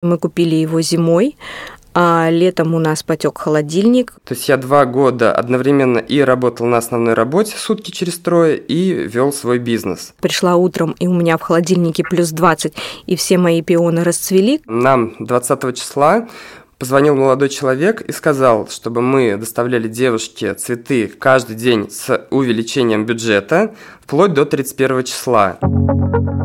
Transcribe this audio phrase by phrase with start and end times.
[0.00, 1.36] Мы купили его зимой,
[1.92, 4.12] а летом у нас потек холодильник.
[4.24, 8.92] То есть я два года одновременно и работал на основной работе сутки через трое, и
[8.92, 10.14] вел свой бизнес.
[10.20, 12.74] Пришла утром, и у меня в холодильнике плюс 20,
[13.06, 14.60] и все мои пионы расцвели.
[14.66, 16.28] Нам 20 числа
[16.78, 23.74] позвонил молодой человек и сказал, чтобы мы доставляли девушке цветы каждый день с увеличением бюджета
[24.08, 25.58] вплоть до 31 числа.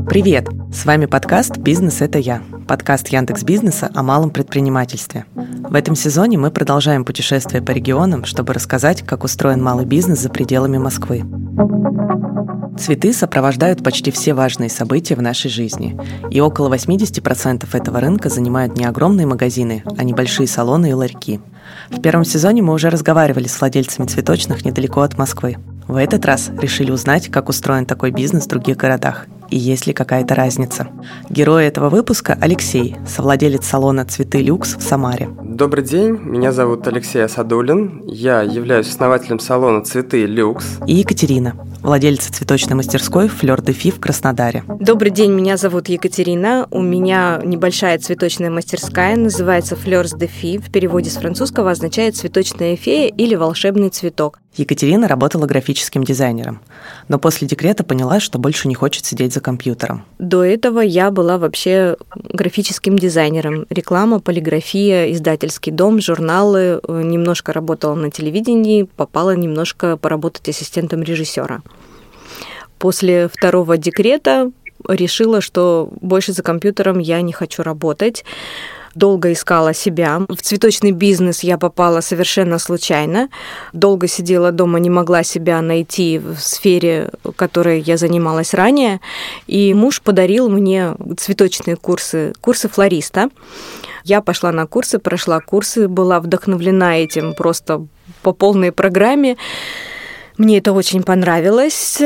[0.09, 0.49] Привет!
[0.73, 5.25] С вами подкаст «Бизнес– это я» подкаст Яндекс Бизнеса о малом предпринимательстве.
[5.33, 10.29] В этом сезоне мы продолжаем путешествие по регионам, чтобы рассказать, как устроен малый бизнес за
[10.29, 11.23] пределами Москвы.
[12.77, 15.97] Цветы сопровождают почти все важные события в нашей жизни,
[16.31, 21.39] и около 80% этого рынка занимают не огромные магазины, а небольшие салоны и ларьки.
[21.89, 25.57] В первом сезоне мы уже разговаривали с владельцами цветочных недалеко от Москвы.
[25.93, 29.93] В этот раз решили узнать, как устроен такой бизнес в других городах и есть ли
[29.93, 30.87] какая-то разница.
[31.29, 35.29] Герой этого выпуска– Алексей, совладелец салона «Цветы Люкс» в Самаре.
[35.43, 40.79] Добрый день, меня зовут Алексей Асадулин, я являюсь основателем салона «Цветы Люкс».
[40.87, 44.63] И Екатерина, владельца цветочной мастерской «Флёр де Фи» в Краснодаре.
[44.79, 50.71] Добрый день, меня зовут Екатерина, у меня небольшая цветочная мастерская, называется «Флёр де Фи», в
[50.71, 54.39] переводе с французского означает «цветочная фея» или «волшебный цветок».
[54.55, 56.61] Екатерина работала графическим дизайнером,
[57.07, 60.03] но после декрета поняла, что больше не хочет сидеть за компьютером.
[60.17, 63.67] До этого я была вообще графическим дизайнером.
[63.69, 66.81] Реклама, полиграфия, издательский дом, журналы.
[66.87, 71.61] Немножко работала на телевидении, попала немножко поработать ассистентом режиссера.
[72.79, 74.51] После второго декрета
[74.87, 78.25] решила, что больше за компьютером я не хочу работать
[78.95, 80.21] долго искала себя.
[80.29, 83.29] В цветочный бизнес я попала совершенно случайно.
[83.73, 88.99] Долго сидела дома, не могла себя найти в сфере, которой я занималась ранее.
[89.47, 93.29] И муж подарил мне цветочные курсы, курсы флориста.
[94.03, 97.85] Я пошла на курсы, прошла курсы, была вдохновлена этим просто
[98.21, 99.37] по полной программе.
[100.37, 102.01] Мне это очень понравилось.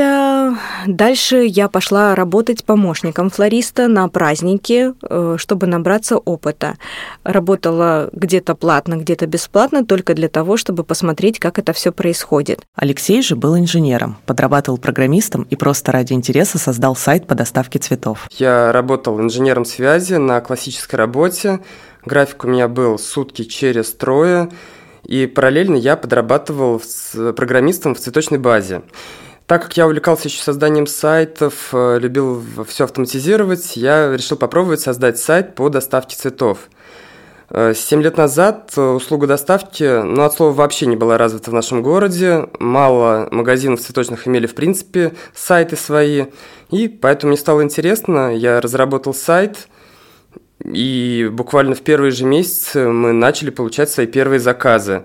[0.85, 6.75] Дальше я пошла работать помощником флориста на праздники, э, чтобы набраться опыта.
[7.23, 12.61] Работала где-то платно, где-то бесплатно, только для того, чтобы посмотреть, как это все происходит.
[12.75, 18.27] Алексей же был инженером, подрабатывал программистом и просто ради интереса создал сайт по доставке цветов.
[18.31, 21.59] Я работал инженером связи на классической работе.
[22.05, 24.49] График у меня был сутки через трое.
[25.07, 28.81] И параллельно я подрабатывал с программистом в цветочной базе.
[29.45, 35.17] Так как я увлекался еще созданием сайтов, э, любил все автоматизировать, я решил попробовать создать
[35.17, 36.67] сайт по доставке цветов.
[37.49, 41.53] Э, семь лет назад э, услуга доставки, ну, от слова вообще не была развита в
[41.53, 42.49] нашем городе.
[42.59, 46.25] Мало магазинов цветочных имели, в принципе, сайты свои.
[46.69, 49.69] И поэтому мне стало интересно, я разработал сайт–
[50.63, 55.03] и буквально в первые же месяцы мы начали получать свои первые заказы.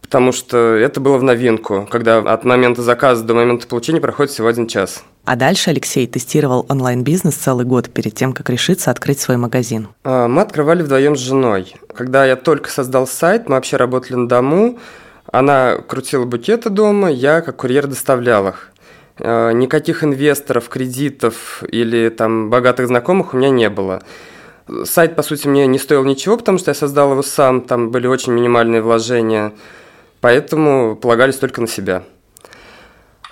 [0.00, 4.48] Потому что это было в новинку, когда от момента заказа до момента получения проходит всего
[4.48, 5.04] один час.
[5.26, 9.88] А дальше Алексей тестировал онлайн-бизнес целый год перед тем, как решиться открыть свой магазин.
[10.04, 11.74] А, мы открывали вдвоем с женой.
[11.94, 14.78] Когда я только создал сайт, мы вообще работали на дому.
[15.30, 18.70] Она крутила букеты дома, я как курьер доставлял их.
[19.18, 24.00] А, никаких инвесторов, кредитов или там богатых знакомых у меня не было.
[24.84, 28.06] Сайт, по сути, мне не стоил ничего, потому что я создал его сам, там были
[28.06, 29.52] очень минимальные вложения,
[30.20, 32.04] поэтому полагались только на себя.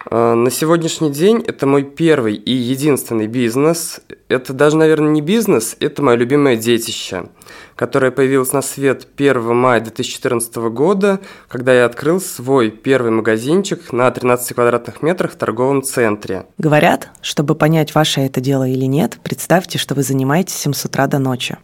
[0.08, 4.00] А, на сегодняшний день это мой первый и единственный бизнес.
[4.28, 7.26] Это даже, наверное, не бизнес, это мое любимое детище,
[7.74, 14.10] которое появилось на свет 1 мая 2014 года, когда я открыл свой первый магазинчик на
[14.10, 16.46] 13 квадратных метрах в торговом центре.
[16.58, 21.06] Говорят, чтобы понять, ваше это дело или нет, представьте, что вы занимаетесь им с утра
[21.06, 21.58] до ночи.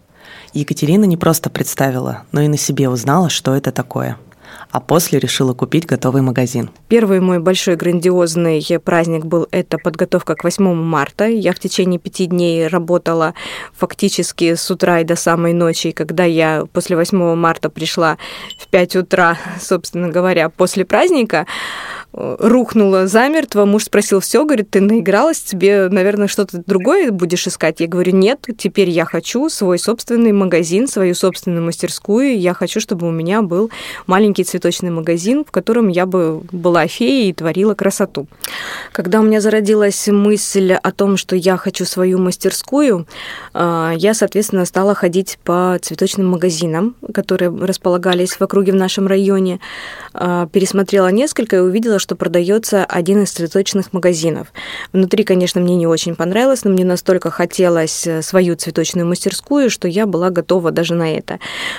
[0.53, 4.19] Екатерина не просто представила, но и на себе узнала, что это такое–
[4.73, 6.71] а после решила купить готовый магазин.
[6.89, 11.27] Первый мой большой грандиозный праздник был это подготовка к 8 марта.
[11.27, 13.35] Я в течение пяти дней работала
[13.75, 15.89] фактически с утра и до самой ночи.
[15.89, 18.17] И когда я после 8 марта пришла
[18.59, 21.47] в 5 утра, собственно говоря, после праздника,
[22.13, 23.65] рухнула замертво.
[23.65, 27.81] Муж спросил, все, говорит, ты наигралась, тебе, наверное, что-то другое будешь искать?
[27.81, 32.39] Я говорю, нет, теперь я хочу свой собственный магазин, свою собственную мастерскую.
[32.39, 33.71] Я хочу, чтобы у меня был
[34.07, 38.27] маленький цветочный магазин, в котором я бы была феей и творила красоту.
[38.93, 43.07] Когда у меня зародилась мысль о том, что я хочу свою мастерскую,
[43.55, 49.61] а, я, соответственно, стала ходить по цветочным магазинам, которые располагались в округе в нашем районе,
[50.13, 54.49] а, пересмотрела несколько и увидела, что продается один из цветочных магазинов.
[54.93, 59.89] Внутри, конечно, мне не очень понравилось, но мне настолько хотелось э, свою цветочную мастерскую, что
[59.89, 61.39] я была готова даже на это.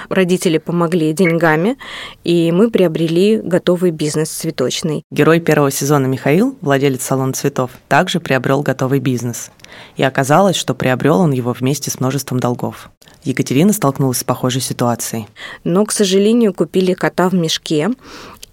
[0.09, 1.77] Родители помогли деньгами,
[2.23, 5.03] и мы приобрели готовый бизнес цветочный.
[5.11, 9.51] Герой первого сезона Михаил, владелец салона цветов, также приобрел готовый бизнес.
[9.97, 12.89] И оказалось, что приобрел он его вместе с множеством долгов.
[13.23, 15.27] Екатерина столкнулась с похожей ситуацией.
[15.63, 17.89] Но, к сожалению, купили кота в мешке,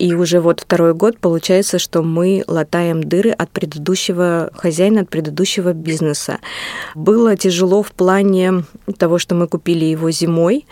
[0.01, 5.75] и уже вот второй год получается, что мы латаем дыры от предыдущего хозяина, от предыдущего
[5.75, 6.39] бизнеса.
[6.95, 8.65] Было тяжело в плане
[8.97, 10.65] того, что мы купили его зимой,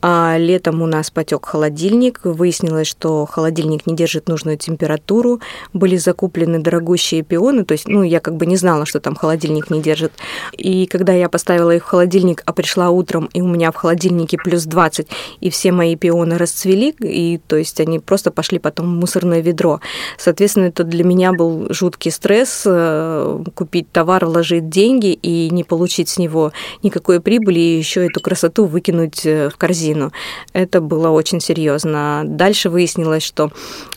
[0.00, 2.20] а летом у нас потек холодильник.
[2.22, 5.40] Выяснилось, что холодильник не держит нужную температуру.
[5.72, 7.64] Были закуплены дорогущие пионы.
[7.64, 10.12] То есть, ну, я как бы не знала, что там холодильник не держит.
[10.52, 14.38] И когда я поставила их в холодильник, а пришла утром, и у меня в холодильнике
[14.38, 15.08] плюс 20,
[15.40, 19.80] и все мои пионы расцвели, и то есть они просто пошли потом в мусорное ведро.
[20.16, 26.08] Соответственно, это для меня был жуткий стресс э, купить товар, вложить деньги и не получить
[26.08, 26.52] с него
[26.82, 30.12] никакой прибыли, и еще эту красоту выкинуть э, в корзину корзину.
[30.52, 32.22] Это было очень серьезно.
[32.24, 33.50] Дальше выяснилось, что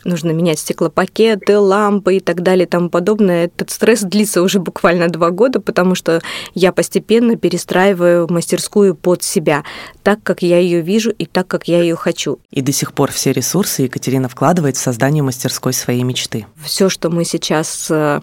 [0.04, 3.46] нужно менять стеклопакеты, лампы и так далее и тому подобное.
[3.46, 6.20] Этот стресс длится уже буквально два года, потому что
[6.54, 9.64] я постепенно перестраиваю мастерскую под себя,
[10.02, 12.38] так, как я ее вижу и так, как я ее хочу.
[12.50, 16.46] И до сих пор все ресурсы Екатерина вкладывает в создание мастерской своей мечты.
[16.62, 18.20] Все, что мы сейчас э,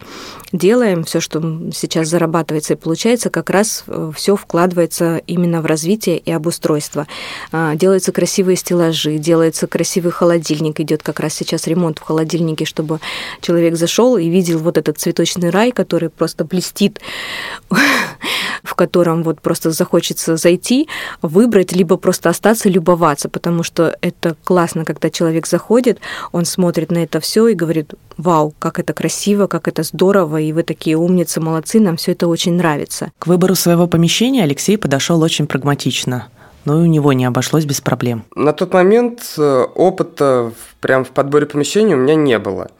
[0.52, 1.40] делаем, все, что
[1.72, 7.06] сейчас зарабатывается и получается, как раз э, все вкладывается именно в развитие и обустройство.
[7.60, 13.00] А, делаются красивые стеллажи, делается красивый холодильник, идет как раз сейчас ремонт в холодильнике, чтобы
[13.42, 17.00] человек зашел и видел вот этот цветочный рай, который просто блестит,
[18.62, 20.88] в котором вот просто захочется зайти,
[21.20, 25.98] выбрать, либо просто остаться, любоваться, потому что это классно, когда человек заходит,
[26.32, 30.52] он смотрит на это все и говорит, вау, как это красиво, как это здорово, и
[30.54, 33.12] вы такие умницы, молодцы, нам все это очень нравится.
[33.18, 36.28] К выбору своего помещения Алексей подошел очень прагматично
[36.64, 38.24] но и у него не обошлось без проблем.
[38.34, 42.70] На тот момент э, опыта прям в подборе помещения у меня не было.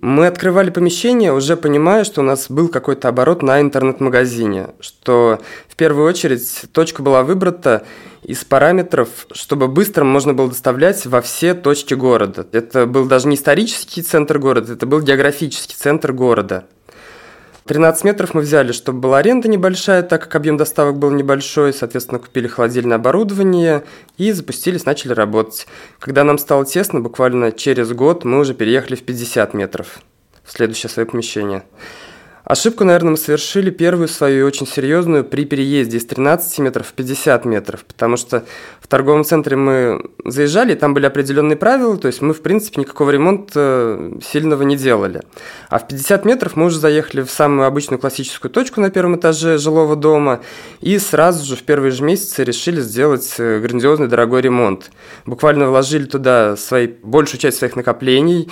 [0.00, 5.76] Мы открывали помещение, уже понимая, что у нас был какой-то оборот на интернет-магазине, что в
[5.76, 7.84] первую очередь точка была выбрата
[8.22, 12.46] из параметров, чтобы быстро можно было доставлять во все точки города.
[12.52, 16.66] Это был даже не исторический центр города, это был географический центр города.
[17.68, 22.18] 13 метров мы взяли, чтобы была аренда небольшая, так как объем доставок был небольшой, соответственно,
[22.18, 23.84] купили холодильное оборудование
[24.16, 25.66] и запустились, начали работать.
[25.98, 30.00] Когда нам стало тесно, буквально через год мы уже переехали в 50 метров
[30.44, 31.62] в следующее свое помещение.
[32.48, 37.44] Ошибку, наверное, мы совершили первую свою очень серьезную при переезде из 13 метров в 50
[37.44, 38.42] метров, потому что
[38.80, 42.80] в торговом центре мы заезжали, и там были определенные правила, то есть мы, в принципе,
[42.80, 45.20] никакого ремонта сильного не делали.
[45.68, 49.58] А в 50 метров мы уже заехали в самую обычную классическую точку на первом этаже
[49.58, 50.40] жилого дома,
[50.80, 54.90] и сразу же в первые же месяцы решили сделать э, грандиозный дорогой ремонт.
[55.26, 58.50] Буквально вложили туда свои, большую часть своих накоплений,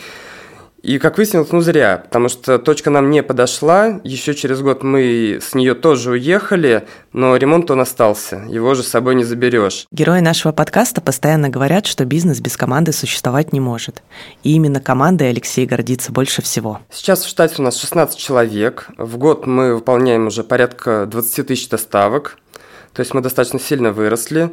[0.87, 4.00] и, как выяснилось, ну зря, потому что точка нам не подошла.
[4.05, 8.44] Еще через год мы с нее тоже уехали, но ремонт он остался.
[8.49, 9.87] Его же с собой не заберешь.
[9.91, 14.05] Герои нашего подкаста постоянно говорят, что бизнес без команды существовать не может.
[14.44, 16.79] И именно командой Алексей гордится больше всего.
[16.93, 18.87] Сейчас в штате у нас 16 человек.
[18.97, 22.38] В год мы выполняем уже порядка 20 тысяч доставок.
[22.93, 24.53] То есть мы достаточно сильно выросли.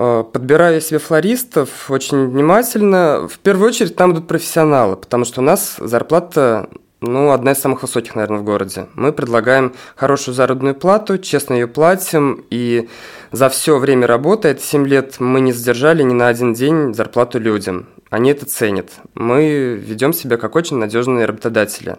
[0.00, 5.44] Э, подбирая себе флористов очень внимательно, в первую очередь там идут профессионалы, потому что у
[5.44, 6.68] нас зарплата
[7.00, 8.86] ну, одна из самых высоких, наверное, в городе.
[8.94, 12.88] Мы предлагаем хорошую заработную плату, честно ее платим, и
[13.32, 17.40] за все время работы, это 7 лет, мы не задержали ни на один день зарплату
[17.40, 17.88] людям.
[18.08, 18.90] Они это ценят.
[19.14, 21.96] Мы ведем себя как очень надежные работодатели.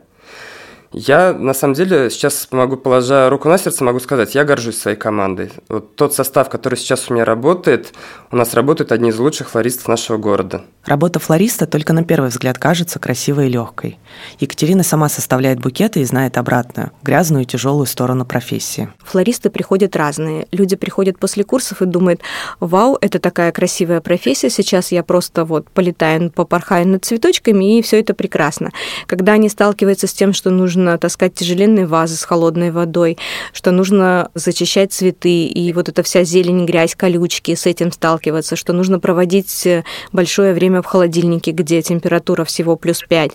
[0.92, 4.98] Я, на самом деле, сейчас могу, положа руку на сердце, могу сказать, я горжусь своей
[4.98, 5.52] командой.
[5.68, 7.94] Вот тот состав, который сейчас у меня работает,
[8.32, 10.64] у нас работают одни из лучших флористов нашего города.
[10.86, 14.00] Работа флориста только на первый взгляд кажется красивой и легкой.
[14.40, 18.90] Екатерина сама составляет букеты и знает обратную, грязную и тяжелую сторону профессии.
[19.04, 20.48] Флористы приходят разные.
[20.52, 22.22] Люди приходят после курсов и думают,
[22.60, 28.00] вау, это такая красивая профессия, сейчас я просто вот полетаю, попорхаю над цветочками, и все
[28.00, 28.72] это прекрасно.
[29.06, 33.18] Когда они сталкиваются с тем, что нужно нужно таскать тяжеленные вазы с холодной водой,
[33.54, 38.74] что нужно зачищать цветы, и вот эта вся зелень, грязь, колючки, с этим сталкиваться, что
[38.74, 39.68] нужно проводить
[40.14, 43.32] большое время в холодильнике, где температура всего плюс 5.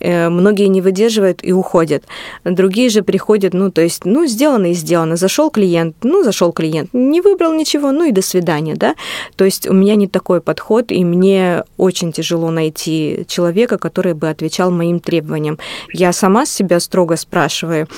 [0.00, 2.04] Э, многие не выдерживают и уходят.
[2.44, 5.16] Другие же приходят, ну, то есть, ну, сделано и сделано.
[5.16, 8.94] Зашел клиент, ну, зашел клиент, не выбрал ничего, ну и до свидания, да.
[9.36, 14.30] То есть у меня не такой подход, и мне очень тяжело найти человека, который бы
[14.30, 15.58] отвечал моим требованиям.
[15.92, 16.50] Я сама с
[16.80, 17.88] строго спрашиваю,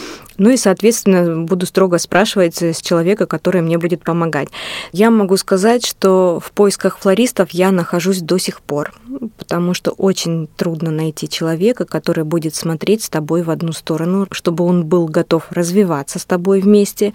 [0.41, 4.49] ну и, соответственно, буду строго спрашивать с человека, который мне будет помогать.
[4.91, 8.95] Я могу сказать, что в поисках флористов я нахожусь до сих пор,
[9.37, 14.65] потому что очень трудно найти человека, который будет смотреть с тобой в одну сторону, чтобы
[14.65, 17.13] он был готов развиваться с тобой вместе,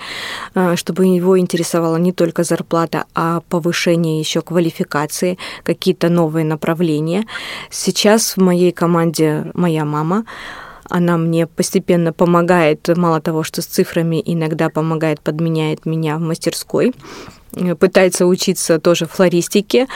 [0.54, 7.26] а, чтобы его интересовала не только зарплата, а повышение еще квалификации, какие-то новые направления.
[7.72, 10.26] Сейчас в моей команде моя мама,
[10.90, 16.94] она мне постепенно помогает, мало того, что с цифрами, иногда помогает, подменяет меня в мастерской,
[17.54, 19.88] э, пытается учиться тоже флористике,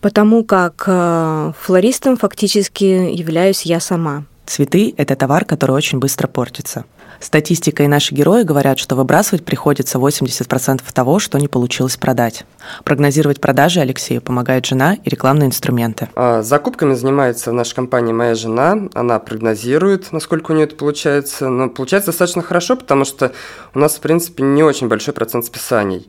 [0.00, 4.24] потому как э, флористом фактически являюсь я сама.
[4.46, 6.84] Цветы– это товар, который очень быстро портится.
[7.20, 12.44] Статистика и наши герои говорят, что выбрасывать приходится 80% того, что не получилось продать.
[12.84, 16.08] Прогнозировать продажи Алексею помогает жена и рекламные инструменты.
[16.14, 18.88] А, закупками занимается в нашей компании моя жена.
[18.94, 21.48] Она прогнозирует, насколько у нее это получается.
[21.48, 23.32] Но получается достаточно хорошо, потому что
[23.74, 26.08] у нас, в принципе, не очень большой процент списаний.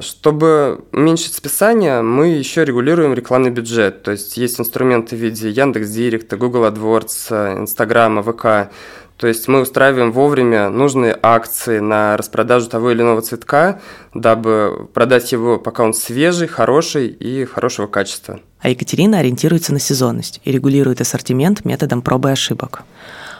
[0.00, 4.02] Чтобы уменьшить списание, мы еще регулируем рекламный бюджет.
[4.02, 8.72] То есть есть инструменты в виде Яндекс.Директа, Google AdWords, Инстаграма, ВК.
[9.16, 13.80] То есть мы устраиваем вовремя нужные акции на распродажу того или иного цветка,
[14.12, 18.40] дабы продать его, пока он свежий, хороший и хорошего качества.
[18.60, 22.82] А Екатерина ориентируется на сезонность и регулирует ассортимент методом пробы и ошибок.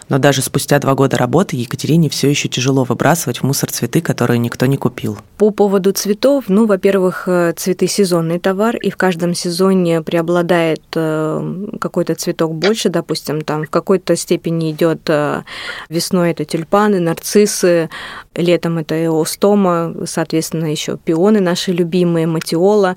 [0.08, 4.38] Но даже спустя два года работы Екатерине все еще тяжело выбрасывать в мусор цветы, которые
[4.38, 5.18] никто не купил.
[5.38, 11.66] По поводу цветов, ну, во-первых, э, цветы сезонный товар, и в каждом сезоне преобладает э,
[11.80, 15.42] какой-то цветок больше, допустим, там в какой-то степени идет э,
[15.88, 17.88] весной это тюльпаны, нарциссы,
[18.34, 22.96] летом это эостома, соответственно, еще пионы наши любимые, матиола.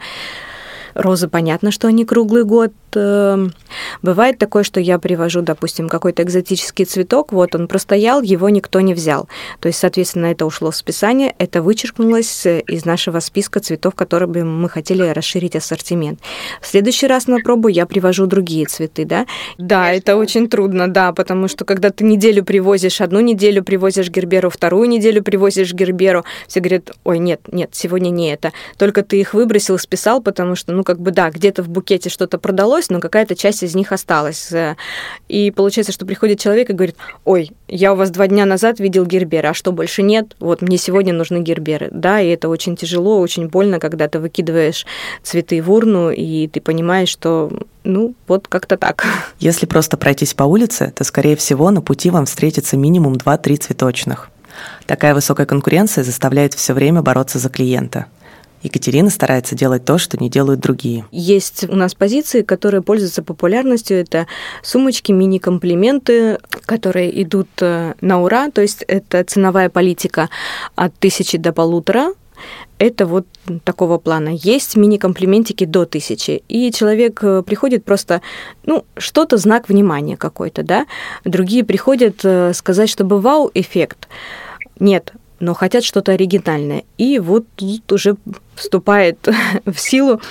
[0.93, 2.71] Розы, понятно, что они круглый год.
[2.97, 3.53] Эм,
[4.01, 8.93] бывает такое, что я привожу, допустим, какой-то экзотический цветок, вот он простоял, его никто не
[8.93, 9.27] взял.
[9.59, 14.43] То есть, соответственно, это ушло в списание, это вычеркнулось из нашего списка цветов, которые бы
[14.43, 16.19] мы хотели расширить ассортимент.
[16.61, 19.27] В следующий раз на пробу я привожу другие цветы, да?
[19.57, 24.49] Да, это очень трудно, да, потому что когда ты неделю привозишь, одну неделю привозишь герберу,
[24.49, 28.53] вторую неделю привозишь герберу, все говорят, ой, нет, нет, сегодня не это.
[28.77, 32.37] Только ты их выбросил, списал, потому что, ну, как бы, да, где-то в букете что-то
[32.37, 34.51] продалось, но какая-то часть из них осталась.
[35.27, 39.05] И получается, что приходит человек и говорит, ой, я у вас два дня назад видел
[39.05, 40.35] герберы, а что, больше нет?
[40.39, 41.89] Вот, мне сегодня нужны герберы.
[41.91, 44.85] Да, и это очень тяжело, очень больно, когда ты выкидываешь
[45.23, 47.51] цветы в урну, и ты понимаешь, что
[47.83, 49.05] ну, вот как-то так.
[49.39, 54.29] Если просто пройтись по улице, то, скорее всего, на пути вам встретится минимум 2-3 цветочных.
[54.85, 58.07] Такая высокая конкуренция заставляет все время бороться за клиента.
[58.63, 61.05] Екатерина старается делать то, что не делают другие.
[61.11, 63.97] Есть у нас позиции, которые пользуются популярностью.
[63.97, 64.27] Это
[64.63, 68.49] сумочки, мини-комплименты, которые идут э, на ура.
[68.49, 70.29] То есть это ценовая политика
[70.75, 72.13] от тысячи до полутора.
[72.79, 73.25] Это вот
[73.63, 74.29] такого плана.
[74.29, 78.21] Есть мини-комплиментики до тысячи, и человек э, приходит просто,
[78.65, 80.85] ну, что-то знак внимания какой-то, да.
[81.25, 84.07] Другие приходят э, сказать, чтобы вау-эффект.
[84.79, 86.83] Нет, но хотят что-то оригинальное.
[86.97, 88.15] И вот тут уже
[88.55, 89.17] вступает
[89.65, 90.21] в силу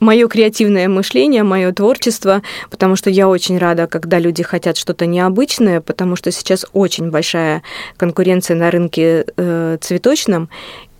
[0.00, 5.80] мое креативное мышление, мое творчество, потому что я очень рада, когда люди хотят что-то необычное,
[5.80, 7.62] потому что сейчас очень большая
[7.96, 10.48] конкуренция на рынке э, цветочном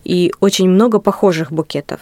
[0.05, 2.01] и очень много похожих букетов.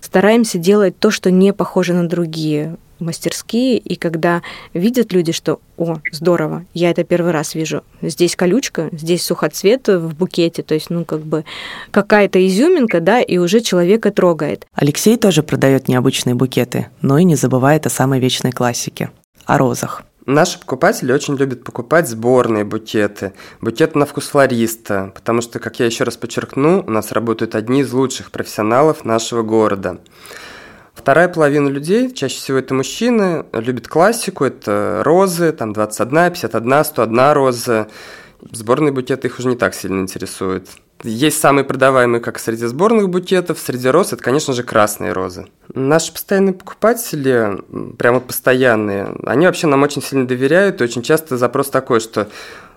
[0.00, 4.42] Стараемся делать то, что не похоже на другие мастерские, и когда
[4.72, 10.14] видят люди, что «О, здорово, я это первый раз вижу, здесь колючка, здесь сухоцвет в
[10.16, 11.44] букете», то есть, ну, как бы
[11.90, 14.66] какая-то изюминка, да, и уже человека трогает.
[14.74, 19.10] Алексей тоже продает необычные букеты, но и не забывает о самой вечной классике–
[19.46, 20.02] о розах.
[20.26, 25.86] Наши покупатели очень любят покупать сборные букеты, букеты на вкус флориста, потому что, как я
[25.86, 29.98] еще раз подчеркну, у нас работают одни из лучших профессионалов нашего города.
[31.04, 37.32] Вторая половина людей, чаще всего это мужчины, любят классику, это розы, там 21, 51, 101
[37.32, 37.88] роза.
[38.50, 40.66] Сборные букеты их уже не так сильно интересуют.
[41.02, 45.44] Есть самые продаваемые как среди сборных букетов, среди роз это, конечно же, красные розы.
[45.74, 47.62] Наши постоянные покупатели,
[47.98, 52.28] прямо постоянные, они вообще нам очень сильно доверяют, и очень часто запрос такой, что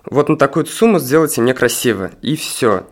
[0.04, 2.84] вот на такую сумму сделайте мне красиво, и все.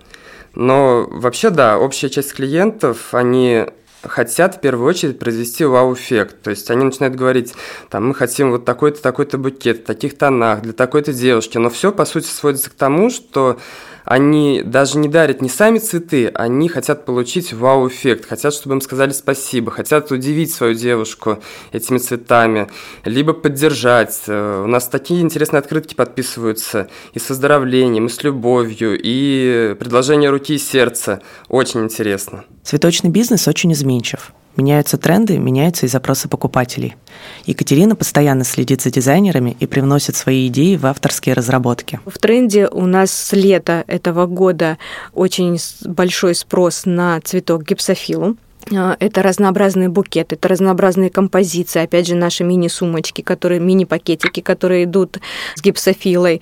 [0.54, 3.66] Но вообще, да, общая часть клиентов, они
[4.08, 6.42] хотят в первую очередь произвести вау-эффект.
[6.42, 7.54] То есть они начинают говорить,
[7.90, 11.58] там, мы хотим вот такой-то, такой-то букет, в таких тонах, для такой-то девушки.
[11.58, 13.58] Но все, по сути, сводится к тому, что
[14.06, 19.10] они даже не дарят не сами цветы, они хотят получить вау-эффект, хотят, чтобы им сказали
[19.10, 22.68] спасибо, хотят удивить свою девушку этими цветами,
[23.04, 24.22] либо поддержать.
[24.28, 30.30] Э, у нас такие интересные открытки подписываются и с выздоровлением, и с любовью, и предложение
[30.30, 31.20] руки и сердца.
[31.48, 32.44] Очень интересно.
[32.62, 34.32] Цветочный бизнес очень изменчив.
[34.56, 36.96] Меняются тренды, меняются и запросы покупателей.
[37.44, 42.00] Екатерина постоянно следит за дизайнерами и привносит свои идеи в авторские разработки.
[42.06, 44.78] В тренде у нас с лета этого года
[45.12, 48.36] очень большой спрос на цветок гипсофилу.
[48.74, 55.18] А, это разнообразные букеты, это разнообразные композиции, опять же, наши мини-сумочки, которые, мини-пакетики, которые идут
[55.54, 56.40] с гипсофилой.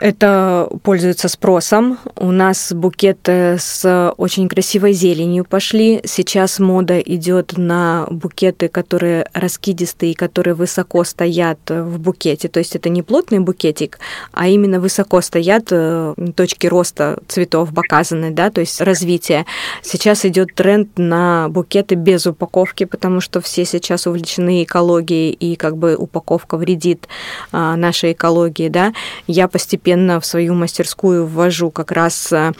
[0.00, 1.98] Это пользуется спросом.
[2.16, 6.00] У нас букеты с очень красивой зеленью пошли.
[6.04, 12.48] Сейчас мода идет на букеты, которые раскидистые, которые высоко стоят в букете.
[12.48, 13.98] То есть это не плотный букетик,
[14.32, 19.44] а именно высоко стоят э, точки роста цветов показаны, да, то есть развитие.
[19.82, 25.76] Сейчас идет тренд на букеты без упаковки, потому что все сейчас увлечены экологией, и как
[25.76, 27.08] бы упаковка вредит
[27.52, 28.94] а, нашей экологии, да.
[29.26, 32.52] Я постепенно постепенно в свою мастерскую ввожу как раз э,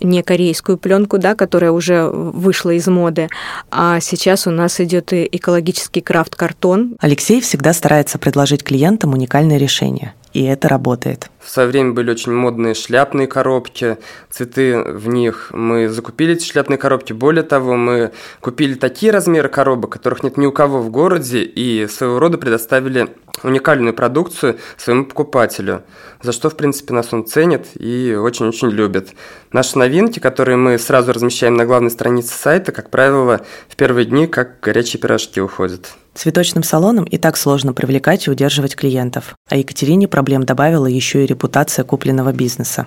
[0.00, 3.28] не корейскую пленку, да, которая уже вышла из моды,
[3.70, 6.96] а сейчас у нас идет и экологический крафт-картон.
[7.00, 11.28] Алексей всегда старается предложить клиентам уникальное решение и это работает.
[11.40, 13.98] В свое время были очень модные шляпные коробки,
[14.30, 15.50] цветы в них.
[15.52, 17.12] Мы закупили эти шляпные коробки.
[17.12, 21.88] Более того, мы купили такие размеры коробок, которых нет ни у кого в городе, и
[21.88, 23.08] своего рода предоставили
[23.42, 25.82] уникальную продукцию своему покупателю,
[26.22, 29.10] за что, в принципе, нас он ценит и очень-очень любит.
[29.52, 34.26] Наши новинки, которые мы сразу размещаем на главной странице сайта, как правило, в первые дни
[34.26, 35.92] как горячие пирожки уходят.
[36.14, 41.26] Цветочным салонам и так сложно привлекать и удерживать клиентов, а Екатерине проблем добавила еще и
[41.26, 42.86] репутация купленного бизнеса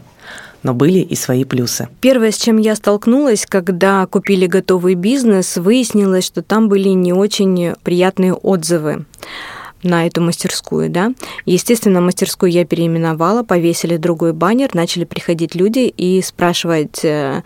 [0.64, 1.90] но были и свои плюсы.
[2.00, 7.74] Первое, с чем я столкнулась, когда купили готовый бизнес, выяснилось, что там были не очень
[7.84, 9.06] приятные отзывы
[9.84, 11.14] на эту мастерскую, да.
[11.46, 17.44] Естественно, мастерскую я переименовала, повесили другой баннер, начали приходить люди и спрашивать, э,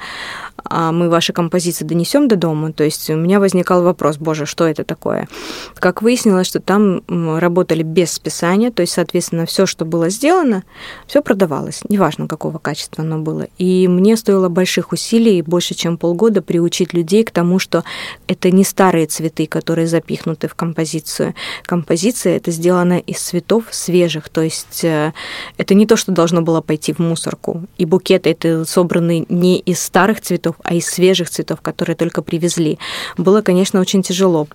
[0.64, 2.72] а мы ваши композиции донесем до дома.
[2.74, 5.28] То есть у меня возникал вопрос, боже, что это такое?
[5.76, 10.64] Как выяснилось, что там работали без списания, то есть, соответственно, все, что было сделано,
[11.08, 13.48] все продавалось, неважно, какого качества оно было.
[13.58, 17.84] И мне стоило больших усилий, больше чем полгода, приучить людей к тому, что
[18.28, 21.34] это не старые цветы, которые запихнуты в композицию.
[21.64, 25.14] Композиция это сделана из цветов свежих, то есть э,
[25.58, 27.64] это не то, что должно было пойти в мусорку.
[27.78, 32.80] И букеты это собраны не из старых цветов, а из свежих цветов, которые только привезли.
[33.18, 34.48] Было, конечно, очень тяжело.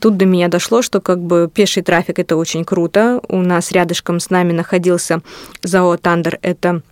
[0.00, 3.20] Тут до меня дошло, что как бы пеший трафик это очень круто.
[3.28, 5.22] У нас рядышком с нами находился
[5.62, 6.38] ЗАО «Тандер».
[6.42, 6.82] Это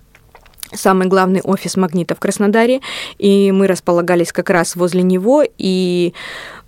[0.72, 2.80] самый главный офис «Магнита» в Краснодаре,
[3.18, 6.14] и мы располагались как раз возле него, и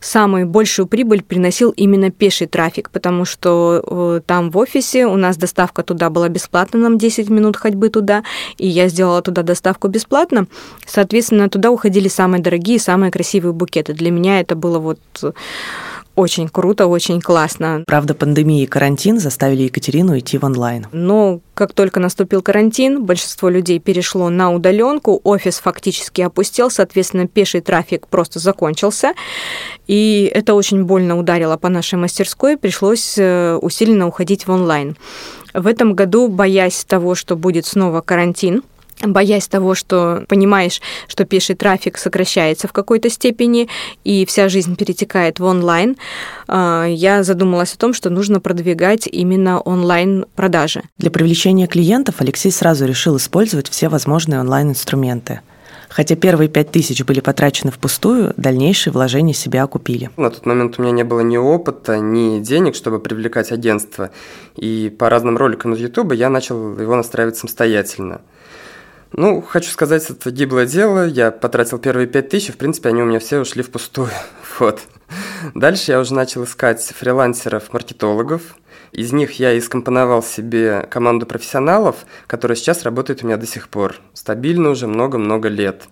[0.00, 5.36] самую большую прибыль приносил именно пеший трафик, потому что э, там в офисе у нас
[5.36, 8.22] доставка туда была бесплатна, нам 10 минут ходьбы туда,
[8.58, 10.46] и я сделала туда доставку бесплатно.
[10.86, 13.92] Соответственно, туда уходили самые дорогие, самые красивые букеты.
[13.92, 15.00] Для меня это было вот
[16.16, 17.84] очень круто, очень классно.
[17.86, 20.86] Правда, пандемия и карантин заставили Екатерину идти в онлайн.
[20.92, 27.60] Но как только наступил карантин, большинство людей перешло на удаленку, офис фактически опустел, соответственно, пеший
[27.60, 29.12] трафик просто закончился.
[29.86, 34.96] И это очень больно ударило по нашей мастерской, пришлось э, усиленно уходить в онлайн.
[35.54, 38.62] В этом году, боясь того, что будет снова карантин,
[39.02, 43.68] боясь того, что понимаешь, что пеший трафик сокращается в какой-то степени,
[44.04, 45.96] и вся жизнь перетекает в онлайн,
[46.48, 50.82] а, я задумалась о том, что нужно продвигать именно онлайн-продажи.
[50.98, 55.40] Для привлечения клиентов Алексей сразу решил использовать все возможные онлайн-инструменты.
[55.88, 60.10] Хотя первые пять тысяч были потрачены впустую, дальнейшие вложения себя окупили.
[60.16, 64.10] На тот момент у меня не было ни опыта, ни денег, чтобы привлекать агентство.
[64.56, 68.20] И по разным роликам из YouTube я начал его настраивать самостоятельно.
[69.16, 71.06] Ну, хочу сказать, это гиблое дело.
[71.06, 74.10] Я потратил первые пять тысяч, в принципе, они у меня все ушли впустую.
[74.58, 74.80] Вот.
[75.54, 78.56] Дальше я уже начал искать фрилансеров-маркетологов.
[78.92, 83.68] Из них я и скомпоновал себе команду профессионалов, которая сейчас работает у меня до сих
[83.68, 83.96] пор.
[84.12, 85.84] Стабильно уже много-много лет.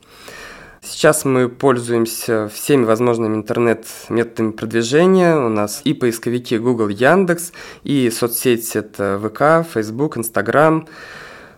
[0.83, 5.37] Сейчас мы пользуемся всеми возможными интернет-методами продвижения.
[5.37, 7.53] У нас и поисковики Google, Яндекс,
[7.85, 10.87] и соцсети это ВК, Facebook, Instagram.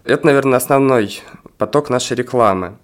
[0.04, 1.20] Это, наверное, основной
[1.58, 2.76] поток нашей рекламы.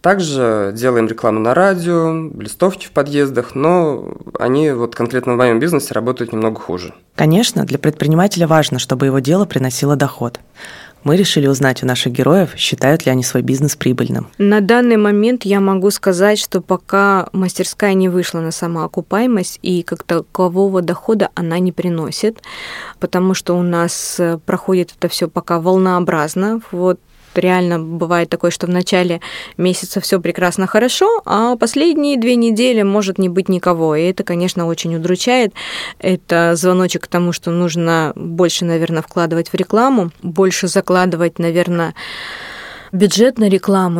[0.00, 5.92] Также делаем рекламу на радио, листовки в подъездах, но они вот конкретно в моем бизнесе
[5.92, 6.94] работают немного хуже.
[7.16, 10.38] Конечно, для предпринимателя важно, чтобы его дело приносило доход.
[11.02, 14.28] Мы решили узнать у наших героев, считают ли они свой бизнес прибыльным.
[14.38, 20.02] На данный момент я могу сказать, что пока мастерская не вышла на самоокупаемость и как
[20.04, 22.40] такового дохода она не приносит,
[23.00, 26.60] потому что у нас проходит это все пока волнообразно.
[26.72, 27.00] Вот
[27.38, 29.20] реально бывает такое, что в начале
[29.56, 33.96] месяца все прекрасно хорошо, а последние две недели может не быть никого.
[33.96, 35.52] И это, конечно, очень удручает.
[35.98, 41.94] Это звоночек к тому, что нужно больше, наверное, вкладывать в рекламу, больше закладывать, наверное,
[42.92, 43.48] бюджет на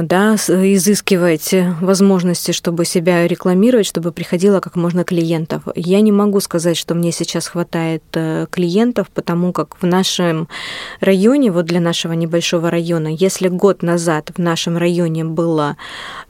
[0.03, 5.63] да, изыскивать возможности, чтобы себя рекламировать, чтобы приходило как можно клиентов.
[5.75, 10.49] Я не могу сказать, что мне сейчас хватает э, клиентов, потому как в нашем
[11.01, 15.77] районе, вот для нашего небольшого района, если год назад в нашем районе было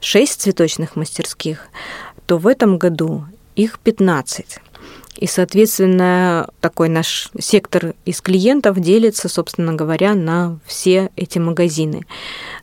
[0.01, 1.67] 6 цветочных мастерских,
[2.25, 4.59] то в этом году их 15.
[5.15, 12.05] И, соответственно, такой наш сектор из клиентов делится, собственно говоря, на все эти магазины.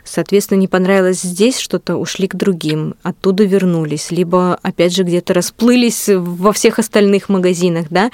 [0.04, 6.08] Соответственно, не понравилось здесь что-то, ушли к другим, оттуда вернулись, либо, опять же, где-то расплылись
[6.08, 7.86] во всех остальных магазинах.
[7.90, 8.10] Да?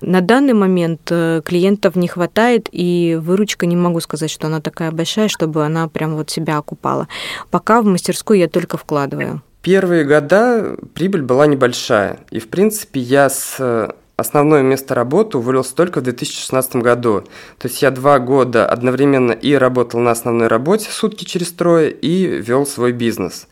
[0.00, 4.90] На данный момент э, клиентов не хватает, и выручка, не могу сказать, что она такая
[4.90, 7.08] большая, чтобы она прям вот себя окупала.
[7.50, 9.42] Пока в мастерскую я только вкладываю.
[9.66, 12.20] Первые года прибыль была небольшая.
[12.30, 17.22] И, в принципе, я с э, основное место работы уволился только в 2016 году.
[17.58, 22.26] То есть я два года одновременно и работал на основной работе сутки через трое, и
[22.26, 23.46] вел свой бизнес.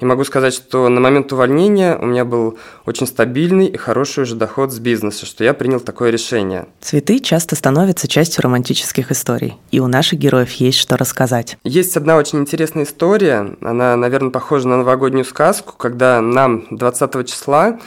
[0.00, 4.36] И могу сказать, что на момент увольнения у меня был очень стабильный и хороший уже
[4.36, 6.66] доход с бизнеса, что я принял такое решение.
[6.80, 11.58] Цветы часто становятся частью романтических историй, и у наших героев есть что рассказать.
[11.64, 17.80] Есть одна очень интересная история, она, наверное, похожа на новогоднюю сказку, когда нам 20 числа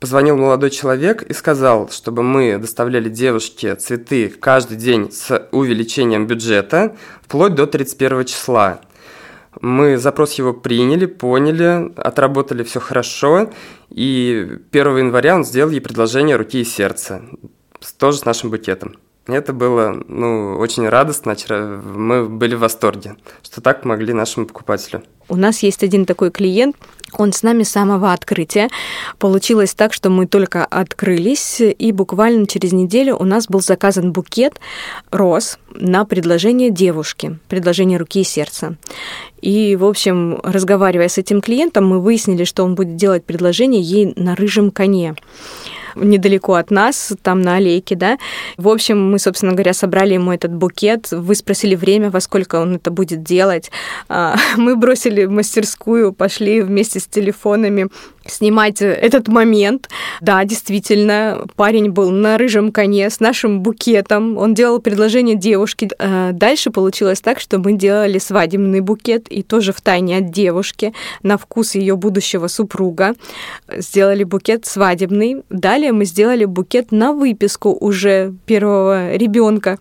[0.00, 6.96] позвонил молодой человек и сказал, чтобы мы доставляли девушке цветы каждый день с увеличением бюджета
[7.22, 8.80] вплоть до 31 числа.
[9.60, 13.50] Мы запрос его приняли, поняли, отработали все хорошо,
[13.90, 17.22] и 1 января он сделал ей предложение руки и сердца,
[17.98, 18.96] тоже с нашим букетом.
[19.26, 21.36] Это было ну, очень радостно,
[21.84, 25.02] мы были в восторге, что так помогли нашему покупателю.
[25.28, 26.76] У нас есть один такой клиент,
[27.12, 28.68] он с нами с самого открытия.
[29.18, 34.60] Получилось так, что мы только открылись, и буквально через неделю у нас был заказан букет
[35.10, 38.76] роз на предложение девушки, предложение руки и сердца.
[39.40, 44.12] И, в общем, разговаривая с этим клиентом, мы выяснили, что он будет делать предложение ей
[44.16, 45.14] на рыжем коне
[46.04, 48.18] недалеко от нас, там на аллейке, да.
[48.56, 52.76] В общем, мы, собственно говоря, собрали ему этот букет, вы спросили время, во сколько он
[52.76, 53.70] это будет делать.
[54.08, 57.88] А, мы бросили мастерскую, пошли вместе с телефонами
[58.30, 59.88] снимать этот момент.
[60.20, 64.36] Да, действительно, парень был на рыжем коне с нашим букетом.
[64.36, 65.88] Он делал предложение девушке.
[65.98, 70.92] А, дальше получилось так, что мы делали свадебный букет и тоже в тайне от девушки
[71.22, 73.14] на вкус ее будущего супруга.
[73.76, 75.42] Сделали букет свадебный.
[75.50, 79.78] Далее мы сделали букет на выписку уже первого ребенка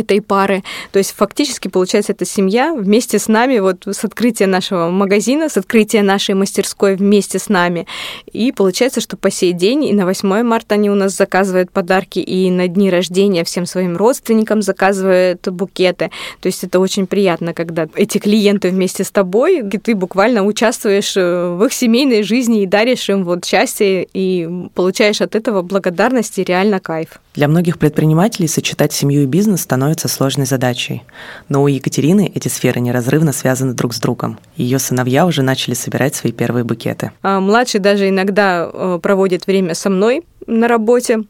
[0.00, 0.62] этой пары.
[0.92, 5.56] То есть фактически, получается, эта семья вместе с нами, вот с открытия нашего магазина, с
[5.56, 7.86] открытия нашей мастерской вместе с нами.
[8.32, 12.18] И получается, что по сей день и на 8 марта они у нас заказывают подарки,
[12.18, 16.10] и на дни рождения всем своим родственникам заказывают букеты.
[16.40, 21.16] То есть это очень приятно, когда эти клиенты вместе с тобой, и ты буквально участвуешь
[21.16, 26.38] э, в их семейной жизни и даришь им вот счастье, и получаешь от этого благодарность
[26.38, 27.20] и реально кайф.
[27.34, 31.02] Для многих предпринимателей сочетать семью и бизнес становится сложной задачей.
[31.48, 34.38] Но у Екатерины эти сферы неразрывно связаны друг с другом.
[34.56, 37.12] Ее сыновья уже начали собирать свои первые букеты.
[37.22, 41.24] А младший даже иногда э, проводит время со мной на работе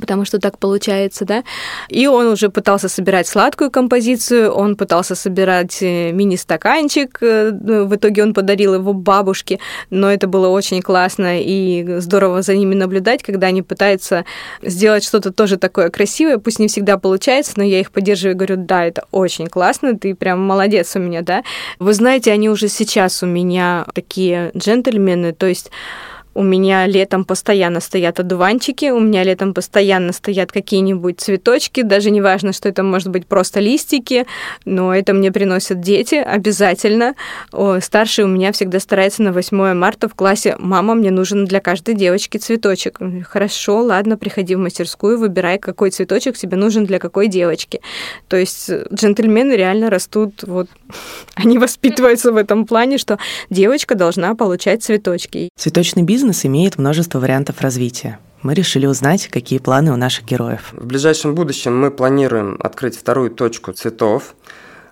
[0.00, 1.44] потому что так получается, да.
[1.88, 7.94] И он уже пытался собирать сладкую композицию, он пытался собирать э, мини-стаканчик, э, ну, в
[7.94, 9.58] итоге он подарил его бабушке,
[9.90, 14.24] но это было очень классно и здорово за ними наблюдать, когда они пытаются
[14.62, 18.56] сделать что-то тоже такое красивое, пусть не всегда получается, но я их поддерживаю и говорю,
[18.56, 21.42] да, это очень классно, ты прям молодец у меня, да.
[21.78, 25.70] Вы знаете, они уже сейчас у меня такие джентльмены, то есть
[26.34, 32.20] у меня летом постоянно стоят одуванчики, у меня летом постоянно стоят какие-нибудь цветочки, даже не
[32.20, 34.26] важно, что это может быть просто листики,
[34.64, 37.14] но это мне приносят дети обязательно.
[37.52, 41.60] О, старший у меня всегда старается на 8 марта в классе «Мама, мне нужен для
[41.60, 42.98] каждой девочки цветочек».
[43.28, 47.80] Хорошо, ладно, приходи в мастерскую, выбирай, какой цветочек тебе нужен для какой девочки.
[48.28, 50.68] То есть джентльмены реально растут, вот,
[51.34, 53.18] они воспитываются в этом плане, что
[53.50, 55.50] девочка должна получать цветочки.
[55.56, 58.20] Цветочный бизнес Бизнес имеет множество вариантов развития.
[58.42, 60.68] Мы решили узнать, какие планы у наших героев.
[60.70, 64.36] В ближайшем будущем мы планируем открыть вторую точку цветов.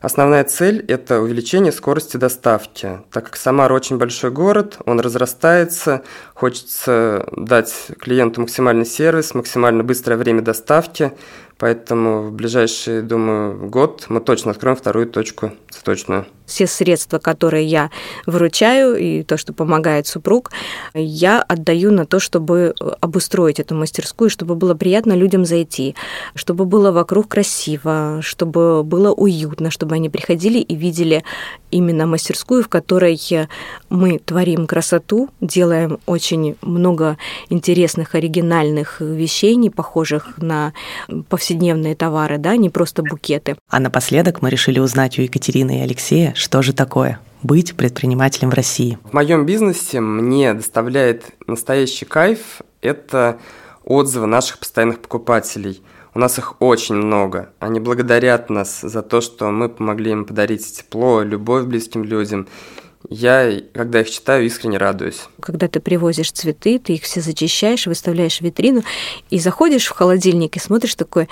[0.01, 2.99] Основная цель– это увеличение скорости доставки.
[3.12, 6.03] Так как Самара очень большой город, он разрастается,
[6.35, 11.12] хочется дать клиенту максимальный сервис, максимально быстрое время доставки,
[11.59, 17.91] поэтому в ближайший, думаю, год мы точно откроем вторую точку цветочную все средства, которые я
[18.27, 20.51] выручаю, и то, что помогает супруг,
[20.95, 25.95] я отдаю на то, чтобы обустроить эту мастерскую, чтобы было приятно людям зайти,
[26.35, 31.25] чтобы было вокруг красиво, чтобы было уютно, чтобы они приходили и видели
[31.71, 33.19] именно мастерскую, в которой
[33.89, 37.17] мы творим красоту, делаем очень много
[37.49, 40.73] интересных, оригинальных вещей, не похожих на
[41.29, 43.57] повседневные товары, да, не просто букеты.
[43.69, 48.55] А напоследок мы решили узнать у Екатерины и Алексея, что же такое быть предпринимателем в
[48.55, 48.98] России?
[49.05, 53.38] В моем бизнесе мне доставляет настоящий кайф– это
[53.85, 55.83] отзывы наших постоянных покупателей.
[56.14, 57.50] У нас их очень много.
[57.59, 62.48] Они благодарят нас за то, что мы помогли им подарить тепло, любовь близким людям.
[63.09, 65.29] Я, когда их читаю, искренне радуюсь.
[65.40, 68.83] Когда ты привозишь цветы, ты их все зачищаешь, выставляешь в витрину
[69.29, 71.29] и заходишь в холодильник и смотришь такой,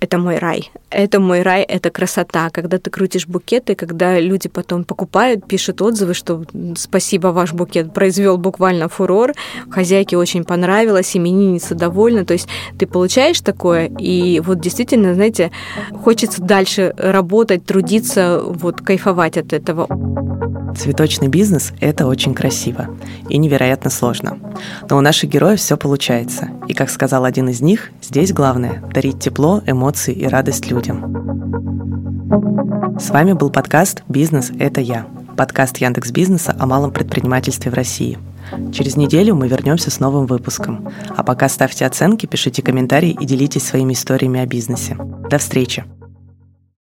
[0.00, 0.70] это мой рай.
[0.90, 2.50] Это мой рай, это красота.
[2.50, 6.44] Когда ты крутишь букеты, когда люди потом покупают, пишут отзывы, что
[6.76, 9.32] спасибо, ваш букет произвел буквально фурор,
[9.70, 12.24] хозяйке очень понравилось, именинница довольна.
[12.24, 15.50] То есть ты получаешь такое, и вот действительно, знаете,
[16.04, 19.88] хочется дальше работать, трудиться, вот кайфовать от этого.
[20.76, 22.88] Цветочный бизнес– это очень красиво
[23.28, 24.38] и невероятно сложно.
[24.88, 26.50] Но у наших героев все получается.
[26.68, 31.00] И, как сказал один из них, здесь главное– дарить тепло, эмоции и радость людям.
[33.00, 35.06] С вами был подкаст «Бизнес– это я».
[35.34, 38.18] Подкаст Яндекс Бизнеса о малом предпринимательстве в России.
[38.70, 40.88] Через неделю мы вернемся с новым выпуском.
[41.16, 44.94] А пока ставьте оценки, пишите комментарии и делитесь своими историями о бизнесе.
[45.30, 45.84] До встречи!